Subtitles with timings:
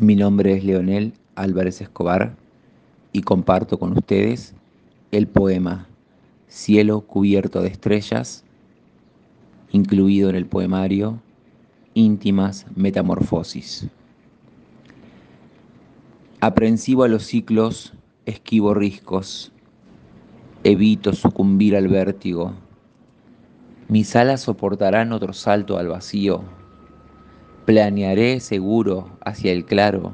[0.00, 2.34] Mi nombre es Leonel Álvarez Escobar
[3.12, 4.54] y comparto con ustedes
[5.12, 5.88] el poema
[6.48, 8.42] Cielo cubierto de estrellas,
[9.70, 11.20] incluido en el poemario
[11.92, 13.88] Íntimas Metamorfosis.
[16.40, 17.92] Aprensivo a los ciclos,
[18.24, 19.52] esquivo riscos,
[20.64, 22.54] evito sucumbir al vértigo.
[23.88, 26.42] Mis alas soportarán otro salto al vacío
[27.70, 30.10] planearé seguro hacia el claro.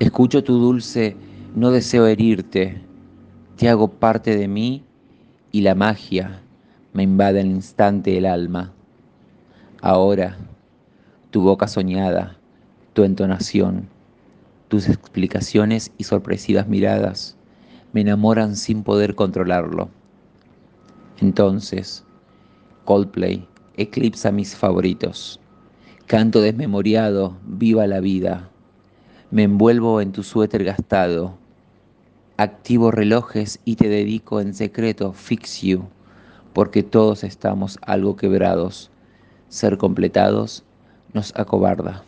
[0.00, 1.14] Escucho tu dulce,
[1.54, 2.82] no deseo herirte,
[3.56, 4.82] te hago parte de mí
[5.52, 6.42] y la magia
[6.92, 8.72] me invade al instante el alma.
[9.80, 10.36] Ahora,
[11.30, 12.36] tu boca soñada,
[12.92, 13.88] tu entonación,
[14.66, 17.36] tus explicaciones y sorpresivas miradas
[17.92, 19.90] me enamoran sin poder controlarlo.
[21.20, 22.04] Entonces,
[22.84, 25.40] Coldplay eclipsa mis favoritos.
[26.08, 28.48] Canto desmemoriado, viva la vida.
[29.30, 31.36] Me envuelvo en tu suéter gastado.
[32.38, 35.84] Activo relojes y te dedico en secreto Fix You,
[36.54, 38.90] porque todos estamos algo quebrados.
[39.50, 40.64] Ser completados
[41.12, 42.04] nos acobarda.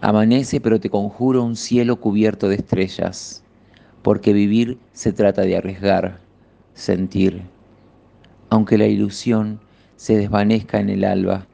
[0.00, 3.44] Amanece, pero te conjuro un cielo cubierto de estrellas,
[4.00, 6.18] porque vivir se trata de arriesgar,
[6.72, 7.42] sentir.
[8.48, 9.60] Aunque la ilusión
[9.96, 11.46] se desvanezca en el alba,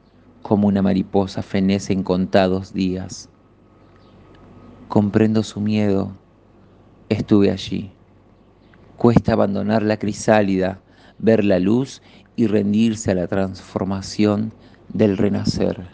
[0.45, 3.29] como una mariposa fenece en contados días.
[4.87, 6.11] Comprendo su miedo,
[7.09, 7.91] estuve allí.
[8.95, 10.81] Cuesta abandonar la crisálida,
[11.17, 12.03] ver la luz
[12.35, 14.53] y rendirse a la transformación
[14.93, 15.87] del renacer.